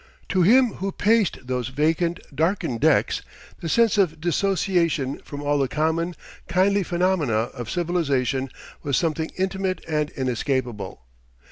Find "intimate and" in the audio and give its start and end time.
9.37-10.09